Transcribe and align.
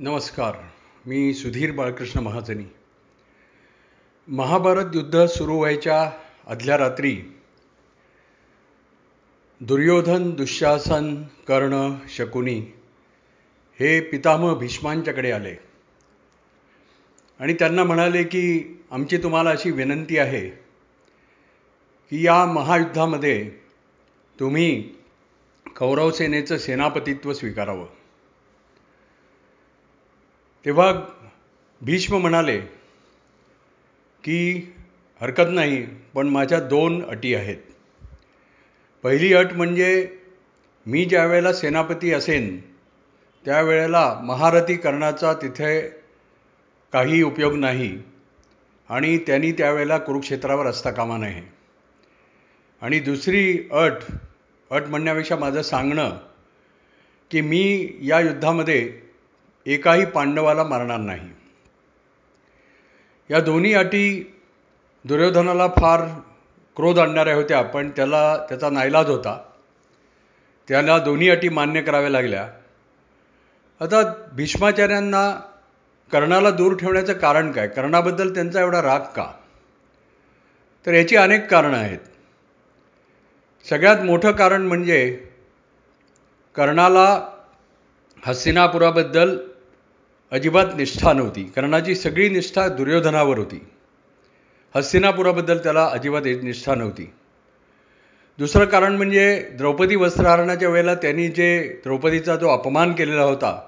नमस्कार. 0.00 0.54
मी 1.06 1.34
सुधीर 1.34 1.72
बाळकृष्ण 1.72 2.20
महाजनी. 2.20 2.64
महाभारत 4.28 4.84
युद्ध 4.94 5.24
सुरू 5.24 5.56
व्हायच्या 5.58 6.12
आदल्या 6.46 6.78
रात्री 6.78 7.22
दुर्योधन 9.60 10.30
दुःशासन 10.30 11.22
कर्ण 11.22 11.94
शकुनी 12.08 12.60
हे 13.80 14.00
पितामह 14.00 14.54
भीष्मांच्याकडे 14.54 15.30
आले. 15.30 15.54
आणि 17.40 17.52
त्यांना 17.52 17.84
म्हणाले 17.84 18.24
की 18.24 18.80
आमची 18.90 19.16
तुम्हाला 19.16 19.50
अशी 19.50 19.70
विनंती 19.70 20.18
आहे 20.18 20.48
की 22.10 22.26
या 22.26 22.44
महायुद्धामध्ये 22.44 23.50
तुम्ही 24.40 24.94
कौरवसेनेचं 25.76 26.58
सेनापतित्व 26.58 27.32
स्वीकारावं. 27.32 27.86
तेव्हा 30.64 30.92
भीष्म 31.80 32.16
म्हणाले 32.16 32.60
की 34.24 34.72
हरकत 35.20 35.50
नाही 35.50 35.86
पण 36.14 36.28
माझ्या 36.28 36.60
दोन 36.60 37.04
अटी 37.04 37.34
आहेत. 37.34 37.56
पहिली 39.02 39.32
अट 39.34 39.52
म्हणजे 39.52 40.16
मी 40.86 41.04
ज्या 41.04 41.26
वेळेला 41.26 41.52
सेनापती 41.52 42.12
असेन 42.12 42.60
त्यावेळेला 43.44 44.20
महारथी 44.24 44.76
करण्याचा 44.76 45.32
तिथे 45.32 45.80
काही 46.92 47.22
उपयोग 47.22 47.54
नाही 47.54 47.98
आणि 48.88 49.18
त्यांनी 49.18 49.52
त्यावेळेला 49.52 49.98
कुरुक्षेत्रावर 49.98 50.66
असता 50.66 50.90
कामा 50.90 51.16
नये. 51.18 51.42
आणि 52.82 53.00
दुसरी 53.00 53.68
अट 53.72 53.92
अट 54.70 54.82
म्हणण्यापेक्षा 54.82 55.36
माझं 55.36 55.62
सांगणं 55.62 56.18
की 57.30 57.40
मी 57.40 57.96
या 58.02 58.20
युद्धामध्ये 58.20 59.07
एकाही 59.68 60.04
पांडवाला 60.06 60.64
मारणार 60.64 60.98
नाही. 60.98 61.30
या 63.30 63.40
दोन्ही 63.40 63.74
अटी 63.74 64.36
दुर्योधनाला 65.04 65.68
फार 65.68 66.04
क्रोध 66.76 66.98
आणणाऱ्या 66.98 67.34
होत्या 67.34 67.62
पण 67.62 67.90
त्याला 67.90 68.36
त्याचा 68.36 68.70
नाईलाज 68.70 69.10
होता. 69.10 69.42
त्याला 70.68 70.98
दोन्ही 70.98 71.30
अटी 71.30 71.48
मान्य 71.48 71.82
कराव्या 71.82 72.10
लागल्या. 72.10 72.48
आता 73.80 74.12
भीष्माचार्यांना 74.32 75.40
कर्णाला 76.12 76.50
दूर 76.50 76.76
ठेवण्याचं 76.76 77.12
कारण 77.12 77.52
काय? 77.52 77.68
कर्णाबद्दल 77.68 78.34
त्यांचा 78.34 78.60
एवढा 78.60 78.82
राग 78.82 79.00
का? 79.00 79.32
तर 80.86 80.94
याची 80.94 81.16
अनेक 81.16 81.50
कारणं 81.50 81.76
आहेत. 81.76 81.98
सगळ्यात 83.68 83.98
मोठं 84.00 84.32
कारण 84.32 84.62
म्हणजे 84.62 85.28
कर्णाला 86.54 87.28
हस्तिनापुराबद्दल 88.24 89.38
अजिबात 90.32 90.66
निष्ठा 90.76 91.12
नव्हती. 91.12 91.42
कर्णाची 91.44 91.94
सगळी 91.94 92.28
निष्ठा 92.28 92.68
दुर्योधनावर 92.68 93.38
होती. 93.38 93.60
हस्तिनापुराबद्दल 94.74 95.58
त्याला 95.58 95.84
अजिबात 95.86 96.22
निष्ठा 96.42 96.74
नव्हती. 96.74 97.12
दुसरं 98.38 98.64
कारण 98.64 98.96
म्हणजे 98.96 99.48
द्रौपदी 99.52 99.96
वस्त्रहरणाच्या 99.96 100.68
वेळेला 100.68 100.94
त्यांनी 100.94 101.28
जे 101.28 101.80
द्रौपदीचा 101.84 102.36
जो 102.36 102.48
अपमान 102.48 102.92
केलेला 102.92 103.22
होता 103.22 103.60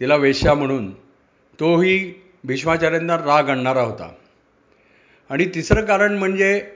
तिला 0.00 0.16
वेश्या 0.16 0.54
म्हणून 0.54 0.90
तोही 1.60 2.14
भीष्माचार्यांना 2.44 3.16
राग 3.16 3.48
आणणारा 3.48 3.80
होता. 3.80 4.10
आणि 5.30 5.44
तिसरं 5.54 5.84
कारण 5.84 6.18
म्हणजे 6.18 6.70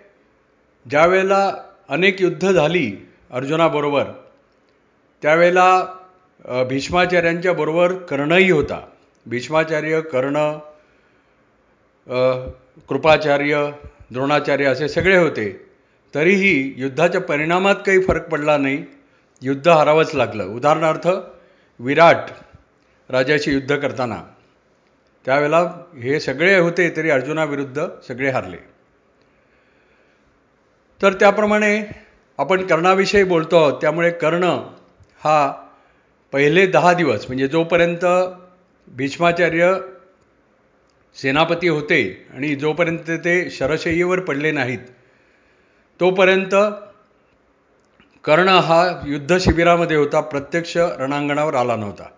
ज्या 0.90 1.06
वेळेला 1.06 1.52
अनेक 1.88 2.22
युद्ध 2.22 2.52
झाली 2.52 2.92
अर्जुनाबरोबर 3.30 4.04
त्यावेळेला 5.22 5.86
भीष्माचार्यांच्या 6.44 7.52
बरोबर 7.52 7.92
कर्णही 7.94 8.50
होता. 8.50 8.80
भीष्माचार्य 9.26 10.00
कर्ण 10.00 10.58
कृपाचार्य 12.88 13.70
द्रोणाचार्य 14.12 14.64
असे 14.64 14.88
सगळे 14.88 15.16
होते. 15.16 15.66
तरीही 16.14 16.75
युद्धाच्या 16.76 17.20
परिणामात 17.20 17.75
काही 17.86 18.00
फरक 18.00 18.28
पडला 18.28 18.56
नाही. 18.56 18.84
युद्ध 19.42 19.69
हरावंच 19.69 20.14
लागलं. 20.14 20.44
उदाहरणार्थ 20.44 21.08
विराट 21.78 22.30
राजाशी 23.08 23.52
युद्ध 23.52 23.76
करताना. 23.76 24.22
त्यावेळेला 25.25 25.60
हे 26.02 26.20
सगळे 26.20 26.58
होते 26.58 26.96
तरी 26.96 27.10
अर्जुनाविरुद्ध 27.10 27.86
सगळे 28.08 28.30
हारले. 28.30 28.56
तर 31.02 31.12
त्याप्रमाणे 31.12 31.82
आपण 32.38 32.66
कर्णाविषयी 32.66 33.25
बोलतो 33.25 33.56
आहोत. 33.56 33.80
त्यामुळे 33.80 34.10
कर्ण 34.10 34.44
हा 35.25 35.52
पहिले 36.36 36.66
दहा 36.66 36.92
दिवस 36.92 37.24
म्हणजे 37.26 37.48
जोपर्यंत 37.48 38.04
भीष्माचार्य 38.88 39.72
सेनापती 41.16 41.69
होते 41.69 42.26
आणि 42.34 42.54
जोपर्यंत 42.54 43.10
ते 43.24 43.50
शरशय्येवर 43.50 44.20
पडले 44.20 44.50
नाहीत 44.50 44.78
तोपर्यंत 46.00 46.54
कर्ण 48.25 48.48
हा 48.48 49.02
युद्ध 49.06 49.38
शिबिरामध्ये 49.38 49.96
होता 49.96 50.20
प्रत्यक्ष 50.20 50.76
रणांगणावर 50.76 51.54
आला 51.54 51.76
नव्हता. 51.76 52.08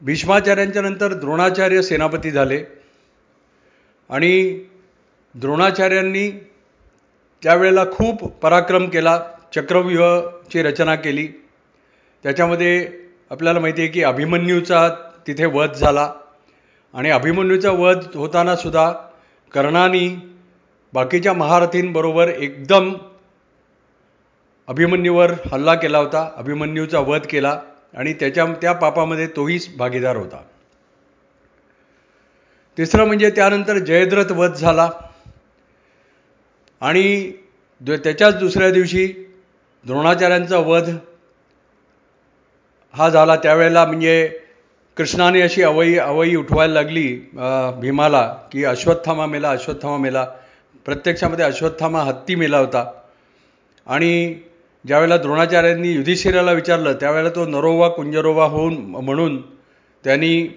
भीष्माचार्यांच्या 0.00 0.82
नंतर 0.82 1.12
द्रोणाचार्य 1.12 1.82
सेनापती 1.82 2.30
झाले 2.30 2.62
आणि 4.10 4.64
द्रोणाचार्यांनी 5.34 6.30
त्यावेळेला 7.42 7.84
खूप 7.84 8.24
पराक्रम 8.24 8.88
केला 8.88 9.20
चक्रव्यूहाची 9.54 10.62
रचना 10.62 10.94
केली. 10.94 11.28
त्याच्यामध्ये 12.22 12.88
आपल्याला 13.30 13.60
माहिती 13.60 13.82
आहे 13.82 13.90
की 13.90 14.02
अभिमन्यूचा 14.02 14.88
तिथे 15.26 15.46
वध 15.46 15.72
झाला. 15.72 16.12
आणि 16.94 17.10
अभिमन्यूचा 17.10 17.70
वध 17.70 18.04
होताना 18.14 18.56
सुद्धा 18.56 18.92
कर्णाने 19.54 20.08
बाकीच्या 20.92 21.32
महारथींबरोबर 21.32 22.28
एकदम 22.28 22.94
अभिमन्यूवर 24.68 25.32
हल्ला 25.52 25.74
केला 25.74 25.98
होता. 25.98 26.30
अभिमन्यूचा 26.36 27.00
वध 27.00 27.20
केला 27.30 27.60
आणि 27.94 28.12
त्याच्या 28.12 28.46
त्या 28.62 28.72
पापामध्ये 28.72 29.26
तोहीच 29.26 29.76
भागीदार 29.76 30.16
होता. 30.16 30.42
तिसरं 32.78 33.04
म्हणजे 33.04 33.30
त्यानंतर 33.30 33.78
जयद्रथ 33.78 34.32
वध 34.32 34.54
झाला. 34.54 34.90
आणि 36.80 37.32
त्याच्याच 37.82 38.36
दुसऱ्या 38.36 38.70
दिवशी 38.70 39.06
द्रोणाचार्यांचा 39.86 40.58
वध 40.58 40.90
हा 42.94 43.08
झाला. 43.08 43.36
त्यावेळेला 43.36 43.84
म्हणजे 43.84 44.28
कृष्णाने 44.96 45.40
अशी 45.42 45.62
अवई 45.62 45.96
अवई 45.96 46.34
उठवायला 46.34 46.74
लागली 46.74 47.08
भीमाला 47.80 48.22
की 48.52 48.64
अश्वत्थामा 48.64 49.26
मेला 49.26 49.50
अश्वत्थामा 49.50 49.96
मेला. 49.96 50.26
प्रत्यक्षामध्ये 50.86 51.44
अश्वत्थामा 51.44 52.02
हत्ती 52.02 52.34
मेला 52.34 52.58
होता. 52.58 52.84
आणि 53.86 54.34
ज्यावेळेला 54.84 55.16
द्रोणाचार्यांनी 55.16 55.92
युधिष्ठिराला 55.92 56.52
विचारलं 56.52 56.92
त्यावेळेला 56.92 57.28
तो 57.28 57.44
नरोवा 57.46 57.88
कुंजरोवा 57.88 58.44
होऊन 58.44 58.76
म्हणून 58.86 59.40
त्यांनी 60.04 60.48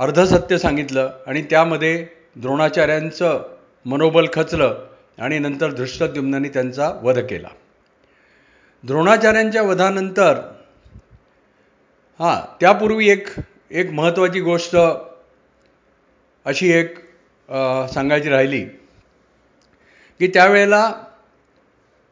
अर्धसत्य 0.00 0.58
सांगितलं 0.58 1.10
आणि 1.26 1.42
त्यामध्ये 1.42 2.06
द्रोणाचार्यांचं 2.36 3.42
मनोबल 3.86 4.26
खचलं 4.32 4.78
आणि 5.18 5.38
नंतर 5.38 5.72
धृष्टद्युम्नाने 5.72 6.48
त्यांचा 6.48 6.90
वध 7.02 7.18
केला. 7.18 7.48
द्रोणाचार्यांच्या 8.84 9.62
वधानंतर 9.62 10.40
हां 12.20 12.36
त्यापूर्वी 12.60 13.08
एक 13.10 13.26
एक 13.70 13.90
महत्त्वाची 13.92 14.40
गोष्ट 14.40 14.76
अशी 16.46 16.70
एक 16.72 16.94
सांगायची 17.94 18.28
राहिली 18.28 18.60
की 20.20 20.26
त्यावेळेला 20.26 20.80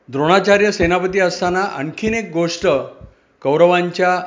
द्रोणाचार्य 0.09 0.73
सेनापती 0.73 1.21
असताना 1.21 1.63
आणखीन 1.79 2.15
एक 2.15 2.31
गोष्ट 2.33 2.67
कौरवांच्या 3.43 4.21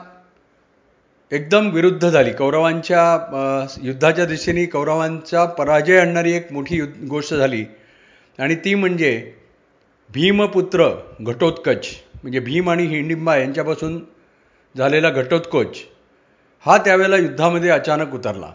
एकदम 1.32 1.70
विरुद्ध 1.70 2.10
झाली. 2.10 2.32
कौरवांच्या 2.34 3.78
युद्धाच्या 3.84 4.26
दिशेने 4.26 4.66
कौरवांचा 4.66 5.46
पराजय 5.46 6.00
आणणारी 6.00 6.34
एक 6.34 6.52
मोठी 6.54 6.82
गोष्ट 7.10 7.34
झाली. 7.34 7.64
आणि 8.40 8.56
ती 8.56 8.76
म्हणजे 8.76 9.12
भीमपुत्र 10.10 10.90
घटोत्कच 11.22 11.88
म्हणजे 12.24 12.40
भीम 12.40 12.70
आणि 12.70 12.86
हिंडिंबा 12.88 13.36
यांच्यापासून 13.38 14.00
झालेला 14.78 15.10
घटोत्कोच 15.10 15.78
हा 16.66 16.78
त्यावेळेला 16.78 17.18
युद्धामध्ये 17.18 17.70
अचानक 17.70 18.14
उतरला. 18.14 18.52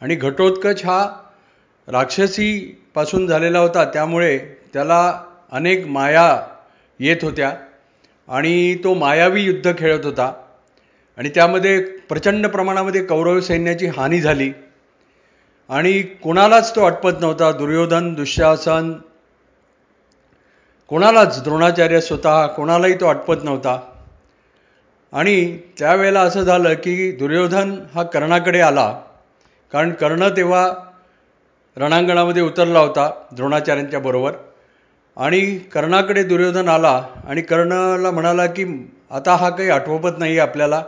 आणि 0.00 0.14
घटोत्कच 0.14 0.84
हा 0.84 1.20
राक्षसीपासून 1.88 3.26
झालेला 3.26 3.58
होता 3.58 3.84
त्यामुळे 3.84 4.38
त्याला 4.72 5.22
अनेक 5.52 5.86
माया 5.86 6.46
येत 7.00 7.16
होत्या 7.22 7.52
आणि 8.28 8.74
तो 8.84 8.94
मायावी 8.94 9.42
युद्ध 9.42 9.78
खेळत 9.78 10.04
होता. 10.04 10.32
आणि 11.16 11.28
त्यामध्ये 11.28 11.80
प्रचंड 11.80 12.46
प्रमाणामध्ये 12.46 13.04
कौरव 13.04 13.40
सैन्याची 13.40 13.86
हानी 13.86 14.20
झाली. 14.20 14.52
आणि 15.68 16.02
कोणालाच 16.02 16.76
तो 16.76 16.84
आटपत 16.84 17.20
नव्हता. 17.20 17.52
दुर्योधन 17.52 18.14
दुःशासन 18.14 18.92
कोणालाच 20.88 21.42
द्रोणाचार्य 21.42 22.00
स्वतः 22.00 22.46
कोणालाही 22.46 22.94
तो 22.94 23.06
अटपत 23.06 23.44
नव्हता. 23.44 23.93
आणि 25.14 25.58
त्यावेळेला 25.78 26.20
असं 26.20 26.42
झालं 26.42 26.74
की 26.74 27.12
दुर्योधन 27.12 27.78
हा 27.94 28.02
कर्णाकडे 28.02 28.60
आला. 28.60 29.00
कारण 29.72 29.90
कर्ण 29.90 30.28
तेव्हा 30.28 30.72
रणांगणामध्ये 31.76 32.42
उतरला 32.42 32.78
होता 32.78 33.10
द्रोणाचार्यांच्या 33.32 34.00
बरोबर. 34.00 34.32
आणि 35.16 35.58
कर्णाकडे 35.58 36.22
दुर्योधन 36.22 36.68
आला 36.68 37.06
आणि 37.24 37.42
कर्णाला 37.42 38.10
म्हणाला 38.10 38.46
की 38.46 38.92
आता 39.10 39.36
हा 39.36 39.50
काही 39.50 39.70
आठवपत 39.70 40.18
नाही 40.18 40.38
आहे 40.38 40.48
आपल्याला. 40.48 40.82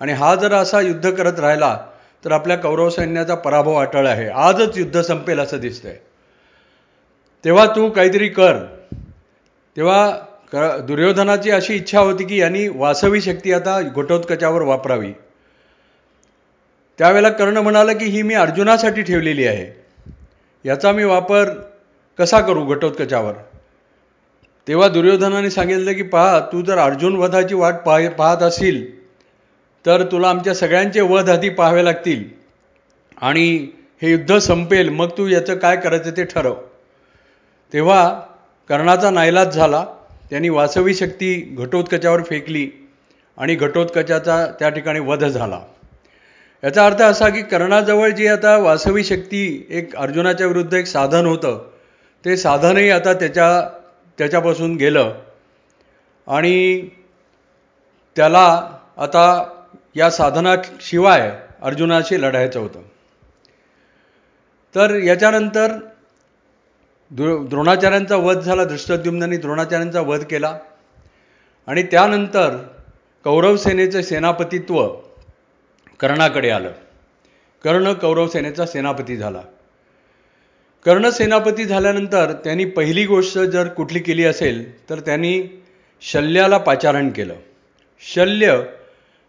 आणि 0.00 0.12
हा 0.12 0.34
जर 0.34 0.52
असा 0.52 0.80
युद्ध 0.80 1.10
करत 1.10 1.40
राहिला 1.40 1.78
तर 2.24 2.32
आपल्या 2.32 2.56
कौरव 2.56 2.90
सैन्याचा 2.90 3.34
पराभव 3.34 3.74
अटळ 3.74 4.06
आहे. 4.06 4.28
आजच 4.28 4.78
युद्ध 4.78 5.00
संपेल 5.00 5.38
असं 5.40 5.56
दिसतंय. 5.56 5.96
तेव्हा 7.44 7.66
तू 7.66 7.90
काहीतरी 7.90 8.28
कर. 8.28 8.56
तेव्हा 9.76 10.18
क 10.54 10.80
दुर्योधनाची 10.86 11.50
अशी 11.50 11.74
इच्छा 11.74 12.00
होती 12.00 12.24
की 12.24 12.40
यांनी 12.40 12.68
वासवी 12.68 13.20
शक्ती 13.20 13.52
आता 13.52 13.80
घटोत्कचावर 13.80 14.62
वापरावी. 14.62 15.12
त्यावेळेला 16.98 17.28
कर्ण 17.28 17.56
म्हणाला 17.56 17.92
की 17.92 18.04
ही 18.04 18.22
मी 18.22 18.34
अर्जुनासाठी 18.34 19.02
ठेवलेली 19.02 19.46
आहे. 19.46 19.66
याचा 20.64 20.92
मी 20.92 21.04
वापर 21.04 21.50
कसा 22.18 22.40
करू 22.40 22.64
घटोत्कचावर? 22.64 23.32
तेव्हा 24.68 24.88
दुर्योधनाने 24.88 25.50
सांगितलं 25.50 25.92
की 25.92 26.02
पहा 26.02 26.40
तू 26.40 26.62
जर 26.62 26.78
अर्जुन 26.78 27.16
वधाची 27.16 27.54
वाट 27.54 27.74
पाह 27.74 28.08
पाहत 28.08 28.42
असेल 28.42 29.00
तर 29.86 30.02
तुला 30.12 30.28
आमच्या 30.28 30.54
सगळ्यांचे 30.54 31.00
वध 31.00 31.30
आधी 31.30 31.48
पाहावे 31.48 31.84
लागतील. 31.84 32.24
आणि 33.20 33.68
हे 34.02 34.10
युद्ध 34.10 34.38
संपेल 34.38 34.88
मग 34.88 35.08
तू 35.18 35.26
याचं 35.26 35.54
काय 35.54 35.76
करायचं 35.76 36.10
ते 36.10 36.24
ठरव. 36.24 36.54
तेव्हा 37.72 38.20
कर्णाचा 38.68 39.10
नाईलाज 39.10 39.54
झाला. 39.54 39.84
त्यांनी 40.32 40.48
वासवी 40.48 40.94
शक्ती 40.94 41.56
घटोत्कचावर 41.58 42.22
फेकली 42.22 42.70
आणि 43.36 43.54
घटोत्कचाचा 43.54 44.46
त्या 44.58 44.68
ठिकाणी 44.68 45.00
वध 45.00 45.24
झाला. 45.24 45.60
याचा 46.64 46.86
अर्थ 46.86 47.02
असा 47.02 47.28
की 47.28 47.42
कर्णाजवळ 47.42 48.10
जी 48.10 48.26
आता 48.26 48.56
वासवी 48.56 49.04
शक्ती 49.04 49.66
एक 49.70 49.96
अर्जुनाच्या 49.96 50.46
विरुद्ध 50.46 50.74
एक 50.74 50.86
साधन 50.86 51.26
होतं 51.26 51.70
ते 52.24 52.36
साधनही 52.36 52.90
आता 52.90 53.12
त्याच्या 53.12 53.70
त्याच्यापासून 54.18 54.76
गेलं. 54.76 55.18
आणि 56.26 56.88
त्याला 58.16 58.78
आता 58.96 59.44
या 59.94 60.10
साधनाशिवाय 60.10 61.38
अर्जुनाशी 61.62 62.22
लढायचं 62.22 62.60
होतं. 62.60 62.82
तर 64.74 64.94
याच्यानंतर 64.94 65.78
द्रो 67.16 67.44
द्रोणाचार्यांचा 67.44 68.16
वध 68.16 68.38
झाला 68.38 68.64
दृष्टद्युम्नांनी 68.64 69.36
द्रोणाचार्यांचा 69.36 70.00
वध 70.00 70.22
केला. 70.22 70.58
आणि 71.66 71.82
त्यानंतर 71.82 72.56
कौरव 73.24 73.56
सेनेचं 73.56 74.02
सेनापतित्व 74.02 74.88
कर्णाकडे 76.00 76.50
आलं. 76.50 76.72
कर्ण 77.64 77.92
कौरव 77.92 78.28
सेनेचा 78.28 78.66
सेनापती 78.66 79.16
झाला. 79.16 79.42
कर्ण 80.84 81.10
सेनापती 81.10 81.64
झाल्यानंतर 81.64 82.32
त्यांनी 82.32 82.64
पहिली 82.64 83.06
गोष्ट 83.06 83.38
जर 83.38 83.68
कुठली 83.68 83.98
केली 83.98 84.24
असेल 84.24 84.90
तर 84.90 85.00
त्यांनी 85.00 85.62
शल्याला 86.00 86.58
पाचारण 86.58 87.10
केलं. 87.10 87.34
शल्य 88.00 88.62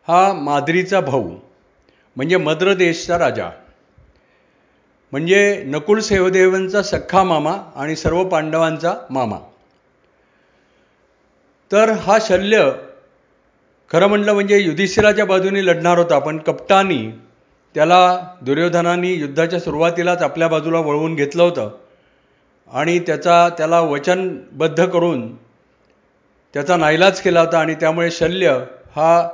हा 0.07 0.33
माद्रीचा 0.33 0.99
भाऊ 0.99 1.35
म्हणजे 2.15 2.37
मद्र 2.37 2.73
देशचा 2.73 3.19
राजा. 3.19 3.49
म्हणजे 5.13 5.63
नकुल 5.67 5.99
सेवदेवांचा 5.99 6.81
सख्खा 6.81 7.23
मामा 7.23 7.57
आणि 7.75 7.95
सर्व 7.95 8.23
पांडवांचा 8.23 8.93
मामा. 9.09 9.37
तर 11.71 11.89
हा 11.89 12.17
शल्य 12.21 12.71
खरं 13.91 14.07
म्हटलं 14.07 14.33
म्हणजे 14.33 14.59
युधिष्ठिराच्या 14.59 15.25
बाजूने 15.25 15.65
लढणार 15.65 15.97
होता 15.97 16.19
पण 16.19 16.37
कपटानी 16.37 17.11
त्याला 17.75 18.19
दुर्योधनानी 18.41 19.13
युद्धाच्या 19.13 19.59
सुरुवातीलाच 19.59 20.21
आपल्या 20.21 20.47
बाजूला 20.47 20.79
वळवून 20.79 21.15
घेतलं 21.15 21.43
होतं 21.43 21.69
आणि 22.71 22.99
त्याचा 22.99 23.49
त्याला 23.49 23.79
वचनबद्ध 23.79 24.85
करून 24.85 25.35
त्याचा 26.53 26.77
नाईलाज 26.77 27.21
केला 27.21 27.39
होता 27.39 27.59
आणि 27.59 27.75
त्यामुळे 27.75 28.11
शल्य 28.11 28.59
हा 28.95 29.29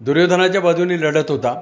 दुर्योधनाच्या 0.00 0.60
बाजूने 0.60 1.00
लढत 1.00 1.30
होता. 1.30 1.60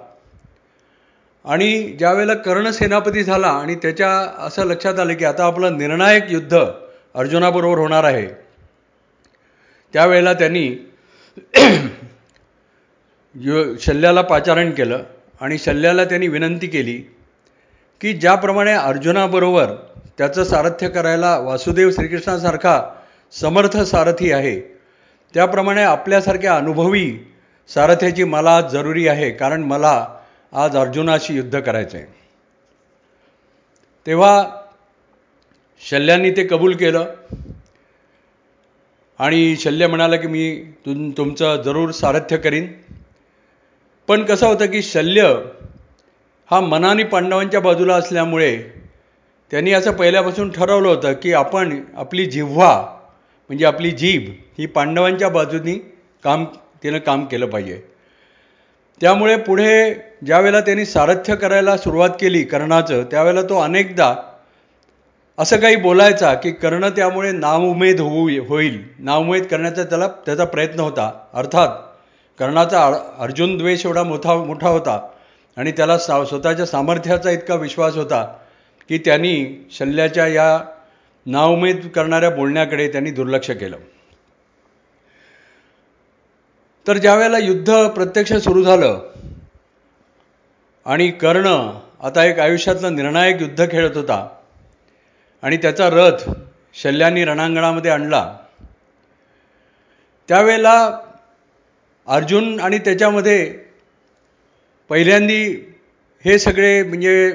आणि 1.46 1.96
ज्यावेळेला 1.98 2.34
कर्ण 2.34 2.70
सेनापती 2.70 3.22
झाला 3.22 3.48
आणि 3.48 3.75
त्याच्या 3.75 4.28
असं 4.38 4.64
लक्षात 4.64 4.98
आलं 4.98 5.14
की 5.14 5.25
आता 5.25 5.44
आपलं 5.44 5.78
निर्णायक 5.78 6.31
युद्ध 6.31 6.64
अर्जुनाबरोबर 7.14 7.78
होणार 7.78 8.04
आहे 8.04 8.28
त्यावेळेला 9.94 10.32
त्यांनी 10.32 10.76
शल्याला 13.81 14.22
पाचारण 14.22 14.70
केलं 14.70 15.02
आणि 15.40 15.58
शल्याला 15.58 16.04
त्यांनी 16.04 16.28
विनंती 16.28 16.66
केली 16.66 17.02
की 18.00 18.12
ज्याप्रमाणे 18.12 18.72
अर्जुनाबरोबर 18.72 19.66
त्याचं 20.19 20.44
सारथ्य 20.44 20.88
करायला 20.88 21.38
वासुदेव 21.38 21.90
श्रीकृष्णासारखा 21.90 22.82
समर्थ 23.32 23.82
सारथी 23.82 24.32
आहे 24.32 24.60
त्याप्रमाणे 25.34 25.82
आपल्यासारख्या 25.82 26.56
अनुभवी 26.56 27.19
सारथ्याची 27.70 28.25
मला 28.25 28.60
जरुरी 28.60 29.08
आहे 29.08 29.31
कारण 29.31 29.62
मला 29.62 30.06
आज 30.52 30.76
अर्जुनाशी 30.76 31.34
युद्ध 31.34 31.60
करायचं 31.60 31.98
आहे 31.98 32.06
तेव्हा 34.06 34.48
शल्यांनी 35.82 36.31
ते 36.31 36.46
कबूल 36.46 36.76
केलं. 36.76 37.14
आणि 39.19 39.56
शल्य 39.56 39.87
म्हणाला 39.87 40.16
की 40.16 40.28
मी 40.28 40.72
तुम 40.87 41.10
तुमचं 41.10 41.62
जरूर 41.62 41.90
सारथ्य 41.90 42.37
करीन. 42.37 42.72
पण 44.08 44.25
कसं 44.25 44.46
होतं 44.46 44.66
की 44.66 44.82
शल्य 44.82 45.34
हा 46.50 46.60
मनाने 46.60 47.04
पांडवांच्या 47.04 47.60
बाजूला 47.60 47.94
असल्यामुळे 47.94 48.56
त्यांनी 49.50 49.72
असं 49.72 49.93
पहिल्यापासून 49.93 50.50
ठरवलं 50.50 50.88
होतं 50.88 51.12
की 51.12 51.32
आपण 51.32 51.81
आपली 51.96 52.26
जिव्हा 52.26 52.98
म्हणजे 53.48 53.64
आपली 53.64 53.90
जीभ 53.90 54.31
ही 54.58 54.66
पांडवांच्या 54.66 55.28
बाजूनी 55.28 55.78
काम 56.25 56.44
तिनं 56.82 56.98
काम 56.98 57.25
केलं 57.25 57.46
पाहिजे. 57.46 57.82
त्यामुळे 59.00 59.37
पुढे 59.37 60.06
ज्यावेळेला 60.24 60.60
त्यांनी 60.60 60.84
सारथ्य 60.84 61.34
करायला 61.36 61.76
सुरुवात 61.76 62.10
केली 62.20 62.42
कर्णाचं 62.42 63.02
त्यावेळेला 63.02 63.42
तो 63.42 63.58
अनेकदा 63.60 64.14
असं 65.38 65.56
काही 65.56 65.76
बोलायचा 65.76 66.34
की 66.34 66.50
कर्ण 66.50 66.88
त्यामुळे 66.88 67.32
नाउमेद 67.32 68.00
होऊ 68.00 68.28
होईल. 68.48 68.82
नाउमेद 68.98 69.44
करण्याचा 69.46 69.82
त्याला 69.84 70.08
त्याचा 70.26 70.44
प्रयत्न 70.44 70.80
होता. 70.80 71.10
अर्थात 71.34 71.68
कर्णाचा 72.38 72.84
अर्जुन 73.18 73.56
द्वेष 73.58 73.84
एवढा 73.86 74.02
मोठा 74.02 74.34
मोठा 74.34 74.69
होता 74.69 75.08
आणि 75.56 75.72
त्याला 75.72 75.98
सा 75.98 76.24
स्वतःच्या 76.24 76.67
सामर्थ्याचा 76.67 77.31
इतका 77.31 77.55
विश्वास 77.55 77.96
होता 77.96 78.22
की 78.88 78.98
त्यांनी 78.98 79.67
शल्ल्याच्या 79.70 80.26
या 80.26 80.58
नाउमेद 81.26 81.88
करणाऱ्या 81.94 82.31
बोलण्याकडे 82.31 82.88
त्यांनी 82.88 83.10
दुर्लक्ष 83.10 83.50
केलं. 83.50 83.76
तर 86.86 86.96
ज्यावेळेला 86.96 87.38
युद्ध 87.38 87.88
प्रत्यक्ष 87.88 88.32
सुरू 88.32 88.62
झालं 88.62 88.98
आणि 90.86 91.10
कर्ण 91.10 91.46
आता 92.00 92.24
एक 92.24 92.38
आयुष्यातलं 92.38 92.94
निर्णायक 92.96 93.40
युद्ध 93.43 93.66
खेळत 93.70 93.96
होता. 93.96 94.26
आणि 95.43 95.56
त्याचा 95.56 95.88
रथ 95.90 96.28
शल्यांनी 96.74 97.24
रणांगणामध्ये 97.24 97.90
आणला. 97.90 98.36
त्यावेळेला 100.28 100.76
अर्जुन 102.08 102.58
आणि 102.60 102.78
त्याच्यामध्ये 102.78 103.38
पहिल्यांदी 104.90 105.43
हे 106.24 106.38
सगळे 106.38 106.82
म्हणजे 106.82 107.31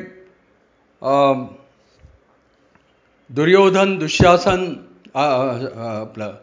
दुर्योधन 3.30 3.98
दुःशासन 4.00 4.74
आपलं 5.16 6.34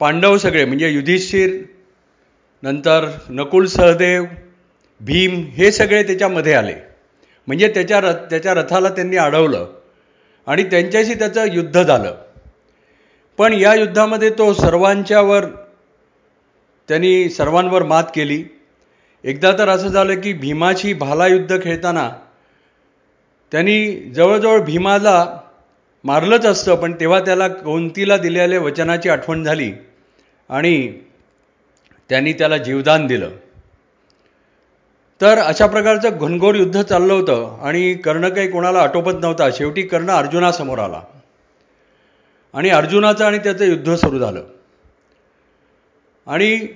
पांडव 0.00 0.36
सगळे 0.36 0.64
म्हणजे 0.64 0.88
युधिष्ठिर 0.90 1.50
नंतर 2.62 3.08
नकुल 3.28 3.66
सहदेव 3.66 4.24
भीम 5.00 5.44
हे 5.52 5.72
सगळे 5.72 6.02
त्याच्यामध्ये 6.02 6.54
आले. 6.54 6.74
म्हणजे 7.46 7.68
त्याच्या 7.68 8.00
रथ 8.00 8.14
त्याच्या 8.30 8.54
रथाला 8.54 8.88
त्यांनी 8.88 9.16
अडवलं 9.16 9.66
आणि 10.46 10.64
त्यांच्याशी 10.64 11.14
त्याचं 11.14 11.52
युद्ध 11.52 11.82
झालं. 11.82 12.14
पण 13.38 13.52
या 13.52 13.74
युद्धामध्ये 13.74 14.30
तो 14.30 14.52
सर्वांच्यावर 14.52 15.44
त्यांनी 16.88 17.28
सर्वांवर 17.28 17.82
मात 17.82 18.04
केली. 18.14 18.44
एकदा 19.24 19.52
तर 19.52 19.68
असं 19.68 19.88
झालं 19.88 20.20
की 20.20 20.32
भीमाशी 20.32 20.94
भाला 20.94 21.26
युद्ध 21.26 21.62
खेळताना 21.62 22.10
त्यांनी 23.52 23.96
जवळजवळ 24.14 24.60
भीमाला 24.60 25.40
मारलंच 26.04 26.46
असतं 26.46 26.74
पण 26.74 26.92
तेव्हा 27.00 27.20
त्याला 27.20 27.48
कोणतीला 27.48 28.16
दिलेल्या 28.16 28.60
वचनाची 28.60 29.08
आठवण 29.08 29.44
झाली 29.44 29.72
आणि 30.48 30.92
त्यांनी 32.08 32.32
त्याला 32.32 32.56
जीवदान 32.56 33.06
दिलं. 33.06 33.30
तर 35.20 35.38
अशा 35.38 35.66
प्रकारचं 35.66 36.18
घनघोर 36.18 36.54
युद्ध 36.54 36.82
चाललं 36.82 37.12
होतं 37.12 37.58
आणि 37.62 37.94
कर्ण 37.94 38.28
काही 38.28 38.48
कोणाला 38.48 38.78
आटोपत 38.78 39.12
नव्हता. 39.20 39.50
शेवटी 39.50 39.82
कर्ण 39.82 40.10
अर्जुनासमोर 40.10 40.78
आला. 40.78 41.02
आणि 42.54 42.70
अर्जुनाचं 42.70 43.24
आणि 43.24 43.38
त्याचं 43.38 43.64
युद्ध 43.64 43.94
सुरू 43.94 44.18
झालं. 44.18 44.42
आणि 46.26 46.66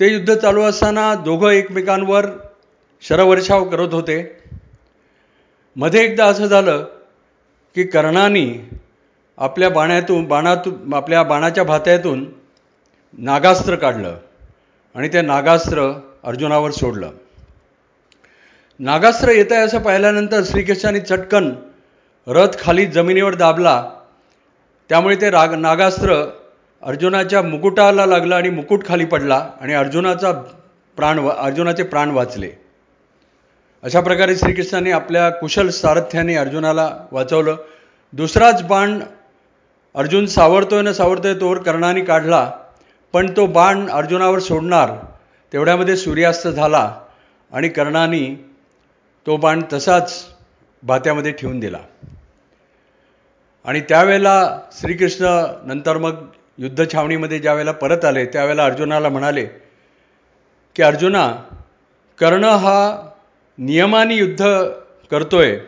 ते 0.00 0.12
युद्ध 0.12 0.34
चालू 0.34 0.62
असताना 0.62 1.14
दोघं 1.14 1.50
एकमेकांवर 1.50 2.26
शरवर्षाव 3.00 3.64
करत 3.64 3.94
होते. 3.94 4.42
मध्ये 5.76 6.04
एकदा 6.04 6.26
असं 6.26 6.46
झालं 6.46 6.84
की 7.74 7.84
कर्णानी 7.84 8.54
आपल्या 9.36 9.70
बाण्यातून 9.70 10.24
बाणातून 10.24 10.94
आपल्या 10.94 11.22
बाणाच्या 11.22 11.64
भात्यातून 11.64 12.26
नागास्त्र 13.18 13.76
काढलं 13.76 14.16
आणि 14.94 15.08
ते 15.08 15.20
नागास्त्र 15.20 16.00
अर्जुनावर 16.24 16.70
सोडलं. 16.70 17.10
नागास्त्र 18.80 19.30
येत 19.30 19.52
आहे 19.52 19.60
असं 19.60 19.78
पाहिल्यानंतर 19.82 20.42
श्रीकृष्णाने 20.46 21.00
चटकन 21.00 21.50
रथ 22.26 22.58
खाली 22.60 22.84
जमिनीवर 22.86 23.34
दाबला. 23.34 23.82
त्यामुळे 24.90 25.16
ते 25.20 25.30
राग 25.30 25.54
नागास्त्र 25.54 26.14
अर्जुनाच्या 26.82 27.42
मुकुटाला 27.42 28.06
लागलं 28.06 28.34
आणि 28.34 28.50
मुकुट 28.50 28.86
खाली 28.86 29.04
पडला 29.04 29.44
आणि 29.60 29.74
अर्जुनाचा 29.74 30.32
प्राण 30.96 31.18
वा 31.18 31.34
अर्जुनाचे 31.38 31.82
प्राण 31.82 32.10
वाचले. 32.10 32.50
अशा 33.82 34.00
प्रकारे 34.00 34.36
श्रीकृष्णाने 34.36 34.90
आपल्या 34.90 35.28
कुशल 35.30 35.68
सारथ्याने 35.70 36.34
अर्जुनाला 36.34 36.90
वाचवलं. 37.12 37.56
दुसराच 38.12 38.62
बाण 38.62 38.98
अर्जुन 39.94 40.26
सावरतोय 40.26 40.82
ना 40.82 40.92
सावरतोय 40.92 41.34
तोवर 41.34 41.58
कर्णाने 41.58 42.00
काढला 42.00 42.50
पण 43.14 43.30
तो 43.36 43.46
बाण 43.46 43.88
अर्जुनावर 43.88 44.38
सोडणार 44.38 44.90
तेवढ्यामध्ये 45.52 45.96
सूर्यास्त 45.96 46.48
झाला 46.48 46.90
आणि 47.52 47.68
कर्णाने 47.68 48.47
तो 49.28 49.36
बाण 49.36 49.62
तसाच 49.72 50.12
भात्यामध्ये 50.82 51.32
ठेवून 51.32 51.60
दिला. 51.60 51.78
आणि 53.64 53.80
त्यावेळेला 53.80 54.60
श्रीकृष्ण 54.72 55.24
नंतर 55.64 55.96
मग 55.96 56.24
युद्ध 56.58 56.84
छावणीमध्ये 56.92 57.38
ज्या 57.38 57.52
वेळेला 57.52 57.72
परत 57.72 58.04
आले 58.04 58.24
त्यावेळेला 58.26 58.64
अर्जुनाला 58.64 59.08
म्हणाले 59.08 59.44
की 60.76 60.82
अर्जुना 60.82 61.44
कर्ण 62.18 62.44
हा 62.44 63.08
नियमाने 63.58 64.14
युद्ध 64.14 64.44
करतोय 65.10 65.58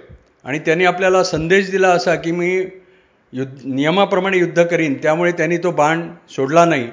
आणि 0.45 0.59
त्यांनी 0.59 0.85
आपल्याला 0.85 1.23
संदेश 1.25 1.71
दिला 1.71 1.89
असा 1.89 2.15
की 2.15 2.33
मी 2.33 2.67
युद्ध 3.33 3.61
नियमाप्रमाणे 3.65 4.39
युद्ध 4.39 4.65
करीन 4.67 4.99
त्यामुळे 5.03 5.33
त्यांनी 5.33 5.57
तो 5.57 5.71
बाण 5.71 6.11
सोडला 6.31 6.65
नाही 6.65 6.89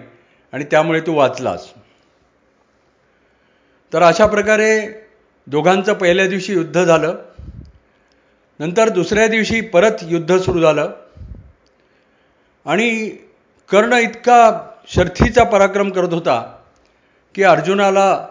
आणि 0.53 0.63
त्यामुळे 0.63 1.01
तू 1.01 1.13
वाचलास. 1.13 1.67
तर 3.93 4.01
अशा 4.01 4.25
प्रकारे 4.25 5.06
दोघांचं 5.47 5.93
पहिल्या 5.93 6.27
दिवशी 6.27 6.53
युद्ध 6.53 6.83
झालं. 6.83 7.15
नंतर 8.59 8.89
दुसऱ्या 8.89 9.27
दिवशी 9.27 9.61
परत 9.61 9.91
युद्ध 10.01 10.37
सुरू 10.37 10.61
झालं. 10.61 10.91
आणि 12.65 13.09
कर्ण 13.71 13.93
इतका 13.93 14.61
शर्थीचा 14.87 15.43
पराक्रम 15.43 15.89
करत 15.89 16.13
होता 16.13 16.57
की 17.35 17.43
अर्जुनाला 17.43 18.27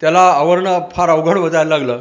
त्याला 0.00 0.20
आवरणं 0.20 0.88
फार 0.92 1.08
अवघड 1.08 1.38
वजायला 1.38 1.78
लागलं. 1.78 2.00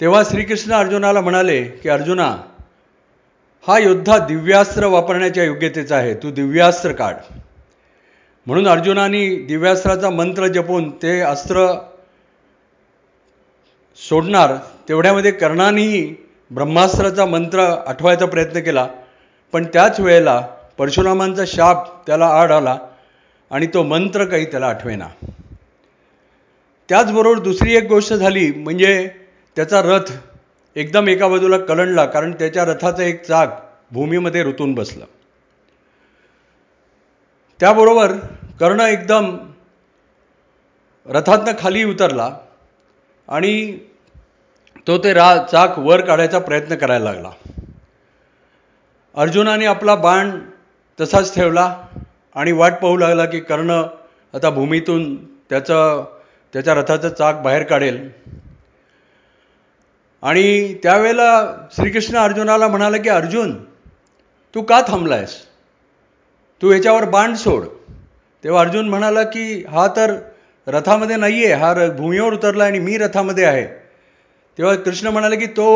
तेव्हा 0.00 0.22
श्रीकृष्ण 0.22 0.72
अर्जुनाला 0.72 1.20
म्हणाले 1.20 1.64
की 1.64 1.88
अर्जुना 1.88 2.36
हा 3.68 3.78
योद्धा 3.78 4.18
दिव्यास्त्र 4.18 4.86
वापरण्याच्या 4.86 5.44
योग्यतेचा 5.44 5.96
आहे. 5.96 6.14
तू 6.14 6.30
दिव्यास्त्र 6.30 6.92
काढ. 6.92 7.14
म्हणून 8.46 8.68
अर्जुनानी 8.68 9.36
दिव्यास्त्राचा 9.36 10.10
मंत्र 10.10 10.46
जपून 10.46 10.90
ते 10.90 11.20
अस्त्र 11.20 11.88
सोडणार 14.08 14.56
तेवढ्यामध्ये 14.88 15.30
कर्णानेही 15.30 16.14
ब्रह्मास्त्राचा 16.50 17.24
मंत्र 17.24 17.60
आठवायचा 17.86 18.26
प्रयत्न 18.26 18.60
केला. 18.60 18.86
पण 19.52 19.64
त्याच 19.64 20.00
वेळेला 20.00 20.40
परशुरामांचा 20.78 21.44
शाप 21.46 22.06
त्याला 22.06 22.26
आड 22.26 22.52
आला 22.52 22.78
आणि 23.50 23.66
तो 23.66 23.82
मंत्र 23.82 24.24
काही 24.24 24.44
त्याला 24.44 24.66
आठवेना. 24.66 25.08
त्याचबरोबर 26.88 27.38
दुसरी 27.38 27.76
एक 27.76 27.88
गोष्ट 27.88 28.12
झाली 28.14 28.50
म्हणजे 28.52 29.08
त्याचा 29.56 29.82
रथ 29.82 30.12
एकदम 30.76 31.08
एका 31.08 31.28
बाजूला 31.28 31.58
कलंडला 31.58 32.04
कारण 32.04 32.32
त्याच्या 32.32 32.64
रथाचं 32.64 33.02
एक 33.02 33.24
चाक 33.24 33.58
भूमीमध्ये 33.90 34.42
रुतून 34.42 34.74
बसलं. 34.74 35.04
त्याबरोबर 37.60 38.12
कर्ण 38.60 38.80
एकदम 38.80 39.36
रथातनं 41.06 41.52
खाली 41.58 41.84
उतरला 41.84 42.30
आणि 43.28 43.78
तो 44.86 44.96
ते 44.98 45.12
रा 45.12 45.26
चाक 45.50 45.78
वर 45.78 46.00
काढायचा 46.00 46.38
प्रयत्न 46.38 46.74
करायला 46.74 47.04
लागला. 47.04 47.30
अर्जुनाने 49.14 49.66
आपला 49.66 49.94
बाण 49.94 50.30
तसाच 50.98 51.34
ठेवला 51.34 51.74
आणि 52.36 52.52
वाट 52.52 52.72
पाहू 52.72 52.96
लागला 52.96 53.24
की 53.24 53.40
कर्ण 53.40 53.70
आता 54.34 54.50
भूमीतून 54.50 55.14
त्याचं 55.50 56.04
त्याच्या 56.54 56.74
रथाचं 56.74 57.08
चाक 57.08 57.42
बाहेर 57.42 57.62
काढेल. 57.62 58.08
आणि 60.22 60.74
त्यावेळेला 60.82 61.30
श्रीकृष्ण 61.72 62.16
अर्जुनाला 62.16 62.68
म्हणाला 62.68 62.96
की 62.96 63.08
अर्जुन 63.08 63.54
तू 64.54 64.62
का 64.62 64.80
थांबलायस? 64.88 65.36
तू 66.62 66.72
याच्यावर 66.72 67.04
बाण 67.04 67.34
सोड. 67.34 67.64
तेव्हा 68.44 68.60
अर्जुन 68.60 68.88
म्हणाला 68.88 69.22
की 69.22 69.64
हा 69.70 69.86
तर 69.96 70.14
रथामध्ये 70.66 71.16
नाही 71.16 71.44
आहे 71.44 71.54
हा 71.54 71.72
भूमीवर 71.74 72.32
उतरला 72.32 72.64
आणि 72.64 72.78
मी 72.78 72.98
रथामध्ये 72.98 73.44
आहे. 73.44 73.81
तेव्हा 74.58 74.74
कृष्ण 74.74 75.06
म्हणाले 75.06 75.36
की 75.36 75.46
तो 75.46 75.68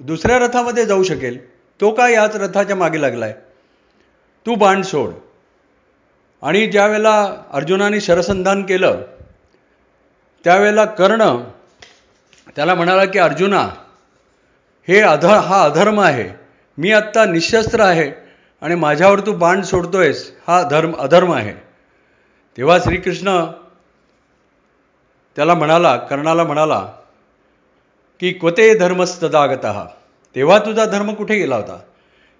दुसऱ्या 0.00 0.38
रथामध्ये 0.38 0.84
जाऊ 0.86 1.02
शकेल. 1.02 1.38
तो 1.80 1.90
का 1.90 2.08
याच 2.08 2.36
रथाच्या 2.36 2.76
मागे 2.76 3.00
लागलाय? 3.02 3.32
तू 4.46 4.54
बाण 4.54 4.82
सोड. 4.82 5.10
आणि 6.42 6.66
ज्यावेळेला 6.66 7.36
अर्जुनाने 7.52 8.00
शरसंधान 8.00 8.62
केलं 8.62 9.02
त्यावेळेला 10.44 10.84
कर्ण 10.84 11.36
त्याला 12.56 12.74
म्हणाला 12.74 13.04
की 13.04 13.18
अर्जुना 13.18 13.68
हे 14.88 15.00
अधर 15.00 15.28
हा 15.28 15.62
अधर्म 15.62 16.00
आहे. 16.00 16.28
मी 16.78 16.92
आत्ता 16.92 17.24
निशस्त्र 17.24 17.80
आहे 17.80 18.12
आणि 18.60 18.74
माझ्यावर 18.74 19.20
तू 19.20 19.32
बाण 19.32 19.62
सोडतोयस. 19.62 20.32
हा 20.46 20.62
धर्म 20.62 20.96
अधर्म 20.96 21.32
आहे. 21.32 21.54
तेव्हा 22.56 22.78
श्रीकृष्ण 22.78 23.46
त्याला 25.36 25.54
म्हणाला 25.54 25.96
कर्णाला 25.96 26.44
म्हणाला 26.44 26.92
की 28.20 28.32
क्वते 28.32 28.74
धर्मस्तदागत. 28.74 29.64
तेव्हा 30.34 30.58
तुझा 30.58 30.86
धर्म 30.86 31.12
कुठे 31.12 31.38
गेला 31.38 31.56
होता? 31.56 31.84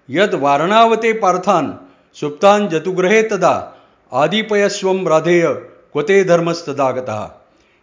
यद 0.09 0.33
वारणावते 0.33 1.13
पार्थान 1.13 1.77
सुप्तान 2.13 2.67
जतुग्रहे 2.67 3.23
तदा 3.23 3.73
आदिपयस्वम 4.13 5.07
राधेय 5.07 5.47
क्वते 5.93 6.23
धर्मस्तदागत. 6.23 7.09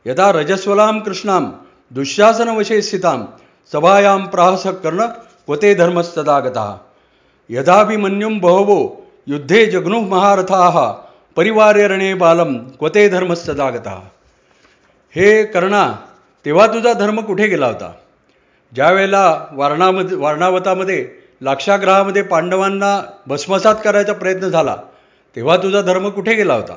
यदा 0.06 0.30
रजस्वलाम 0.30 1.00
कृष्णाम 1.00 1.52
दुःशासनवशे 1.92 2.82
स्थिताम 2.82 3.28
सभायां 3.72 4.26
प्राहस 4.26 4.66
कर्ण 4.66 5.06
क्वते 5.06 5.74
धर्मस्तदागत. 5.74 6.80
यदाभिमन्युम 7.50 8.40
बहवो 8.40 9.06
युद्धे 9.28 9.66
जग्नुः 9.66 10.08
महारथाः 10.08 10.80
परिवार्यरणे 11.36 12.14
बालम 12.14 12.54
क्वते 12.54 13.08
धर्मस्तदागत. 13.08 13.88
हे 15.16 15.44
कर्णा 15.44 16.07
तेव्हा 16.48 16.66
तुझा 16.66 16.92
धर्म 16.92 17.20
कुठे 17.20 17.46
गेला 17.46 17.66
होता? 17.66 17.90
ज्या 18.72 18.90
वेळेला 18.90 19.46
वारणामध्ये 19.52 20.16
वारणावतामध्ये 20.16 21.08
लाक्षाग्रहामध्ये 21.42 22.22
पांडवांना 22.22 23.00
भस्मसात 23.26 23.74
करायचा 23.84 24.12
प्रयत्न 24.12 24.48
झाला 24.48 24.76
तेव्हा 25.36 25.56
तुझा 25.56 25.80
धर्म 25.82 26.08
कुठे 26.10 26.34
गेला 26.34 26.54
होता? 26.54 26.76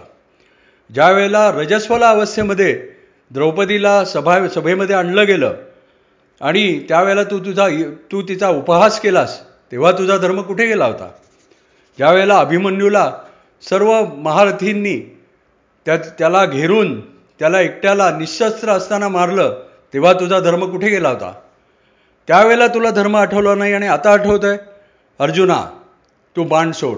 ज्या 0.89 1.09
वेळेला 1.11 1.51
रजस्वला 1.51 2.09
अवस्थेमध्ये 2.09 2.73
द्रौपदीला 3.31 4.05
सभा 4.05 4.47
सभेमध्ये 4.47 4.95
आणलं 4.95 5.25
गेलं 5.25 5.53
आणि 6.41 6.79
त्यावेळेला 6.89 7.23
तू 7.23 7.39
तुझा 7.39 7.67
तू 8.11 8.21
तिचा 8.21 8.49
उपहास 8.49 8.99
केलास 8.99 9.39
तेव्हा 9.71 9.91
तुझा 9.91 10.17
धर्म 10.17 10.41
कुठे 10.41 10.67
गेला 10.67 10.85
होता? 10.85 11.09
ज्यावेळेला 11.97 12.37
अभिमन्यूला 12.37 13.11
सर्व 13.69 14.05
महारथींनी 14.17 14.97
त्या 15.85 15.97
त्याला 15.97 16.45
घेरून 16.45 17.10
त्याला 17.41 17.59
एकट्याला 17.59 18.17
निशस्त्र 18.17 18.69
असताना 18.69 19.07
मारलं 19.07 19.65
तेव्हा 19.93 20.13
तुझा 20.13 20.39
धर्म 20.39 20.71
कुठे 20.71 20.89
गेला 20.89 21.09
होता? 21.09 21.33
त्यावेळेला 22.27 22.67
तुला 22.67 22.89
धर्म 22.89 23.17
आठवला 23.17 23.55
नाही 23.55 23.73
आणि 23.73 23.87
आता 23.87 24.11
आठवत 24.11 24.45
आहे 24.45 24.57
अर्जुना 25.19 25.81
तू 26.35 26.43
बाण 26.43 26.71
सोड. 26.71 26.97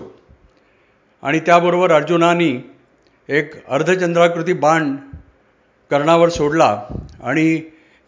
आणि 1.22 1.40
त्याबरोबर 1.40 1.92
अर्जुनानी 1.92 2.72
एक 3.30 3.68
अर्धचंद्राकृती 3.68 4.54
बाण 4.54 4.96
कर्णावर 5.92 6.30
सोडला 6.30 6.86
आणि 7.24 7.58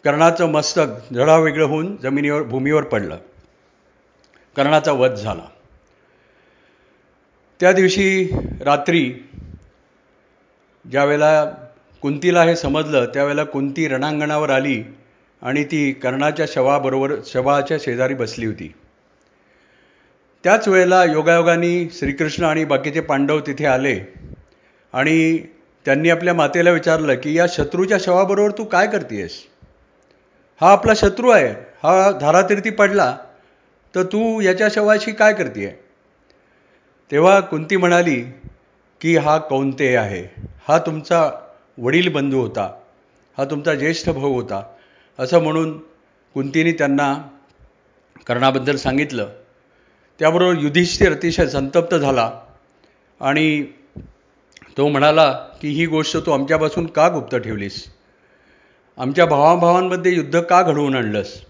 कर्णाचं 0.04 0.46
मस्तक 0.46 1.12
वेगळं 1.38 1.64
होऊन 1.64 1.96
जमिनीवर 1.96 2.42
भूमीवर 2.42 2.82
पडलं. 2.82 3.16
कर्णाचा 4.56 4.92
वध 4.92 5.10
झाला. 5.10 5.48
त्या 7.60 7.72
दिवशी 7.72 8.30
रात्री 8.60 9.28
ज्यावेळेला 10.90 11.52
कुंतीला 12.02 12.42
हे 12.42 12.56
समजलं 12.56 13.06
त्यावेळेला 13.14 13.44
कुंती 13.44 13.86
रणांगणावर 13.88 14.50
आली 14.50 14.82
आणि 15.42 15.64
ती 15.64 15.92
कर्णाच्या 15.92 16.46
शवाबरोबर 16.48 17.14
शवाच्या 17.26 17.76
शेजारी 17.80 18.14
बसली 18.14 18.46
होती. 18.46 18.72
त्याच 20.44 20.68
वेळेला 20.68 21.04
योगायोगाने 21.04 21.88
श्रीकृष्ण 21.92 22.44
आणि 22.44 22.64
बाकीचे 22.64 23.00
पांडव 23.00 23.40
तिथे 23.40 23.66
आले 23.66 23.98
आणि 24.94 25.38
त्यांनी 25.86 26.10
आपल्या 26.10 26.34
मातेला 26.34 26.70
विचारलं 26.70 27.14
की 27.14 27.34
या 27.34 27.46
शत्रूच्या 27.48 27.98
शवाबरोबर 28.00 28.50
तू 28.58 28.64
काय 28.64 28.86
करतेस 28.86 29.42
हा 30.60 30.70
आपला 30.72 30.92
शत्रू 30.96 31.30
आहे 31.30 31.48
हा 31.82 32.10
धारातीर्थी 32.10 32.70
पडला 32.70 33.16
तर 33.94 34.02
तू 34.02 34.40
याच्या 34.40 34.68
शवाशी 34.70 35.12
काय 35.12 35.32
करते 35.32 35.66
तेव्हा 37.10 37.38
कुंती 37.40 37.76
म्हणाली 37.76 38.20
की 39.00 39.16
हा 39.16 39.36
कोणते 39.38 39.94
आहे 39.96 40.22
हा 40.68 40.78
तुमचा 40.78 41.28
वडील 41.78 42.08
बंधू 42.08 42.40
होता. 42.40 42.74
हा 43.38 43.44
तुमचा 43.44 43.74
ज्येष्ठ 43.74 44.08
भाऊ 44.08 44.34
होता. 44.34 44.62
असं 45.18 45.42
म्हणून 45.42 45.78
कुंतीने 46.34 46.72
त्यांना 46.72 47.28
कर्णाबद्दल 48.26 48.76
सांगितलं. 48.76 49.28
त्याबरोबर 50.18 50.58
युधिष्ठिर 50.58 51.12
अतिशय 51.12 51.46
संतप्त 51.46 51.94
झाला 51.94 52.40
आणि 53.20 53.64
तो 54.76 54.88
म्हणाला 54.88 55.32
की 55.32 55.68
ही 55.68 55.86
गोष्ट 55.86 56.16
तू 56.16 56.30
आमच्यापासून 56.30 56.86
का 56.86 57.08
गुप्त 57.08 57.36
ठेवलीस? 57.36 57.84
आमच्या 58.96 59.26
भावाभावांमध्ये 59.26 60.14
युद्ध 60.14 60.40
का 60.40 60.62
घडवून 60.62 60.94
आणलंस? 60.94 61.40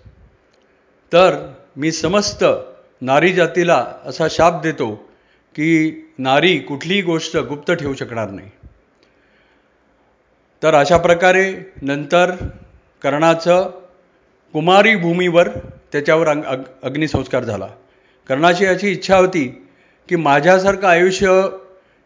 तर 1.13 1.53
मी 1.77 1.93
समस्त 1.93 2.45
नारी 3.01 3.33
जातीला 3.33 3.87
असा 4.05 4.27
शाप 4.31 4.63
देतो 4.63 4.95
की 5.55 5.93
नारी 6.19 6.59
कुठलीही 6.59 7.03
गोष्ट 7.03 7.37
गुप्त 7.37 7.73
ठेवू 7.73 7.95
शकणार 7.95 8.31
नाही. 8.31 8.51
तर 10.63 10.75
अशा 10.75 10.97
प्रकारे 10.97 11.53
नंतर 11.83 12.31
कर्णाचं 13.03 13.71
कुमारी 14.53 14.97
भूमीवर 14.97 15.49
त्याच्यावर 15.93 16.29
अग 16.29 16.45
अग 16.45 16.63
अग्निसंस्कार 16.83 17.45
झाला. 17.45 17.67
कर्णाची 18.29 18.67
अशी 18.67 18.91
इच्छा 18.93 19.17
होती 19.17 19.67
की 20.09 20.17
माझ्यासारखं 20.17 20.87
आयुष्य 20.87 21.43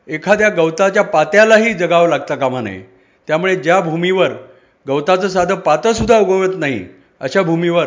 एखाद्या 0.09 0.49
गवताच्या 0.49 1.03
पात्यालाही 1.03 1.75
जगावं 1.75 2.09
लागतं 2.09 2.37
कामा 2.37 2.61
नये 2.61 2.83
त्यामुळे 3.27 3.57
ज्या 3.57 3.81
भूमीवर 3.81 4.33
गवताचं 4.89 5.29
साधं 5.29 5.55
पातंसुद्धा 5.55 6.19
उगवत 6.19 6.55
नाही 6.59 6.85
अशा 7.21 7.43
भूमीवर 7.43 7.87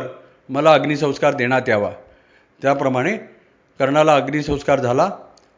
मला 0.49 0.73
अग्निसंस्कार 0.73 1.33
देण्यात 1.33 1.69
यावा. 1.69 1.91
त्याप्रमाणे 2.61 3.17
कर्णाला 3.79 4.15
अग्निसंस्कार 4.15 4.79
झाला 4.79 5.09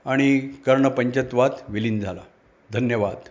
आणि 0.05 0.39
कर्ण 0.65 0.87
पंचत्वात 0.87 1.49
विलीन 1.69 1.99
झाला. 1.99 2.21
धन्यवाद. 2.73 3.29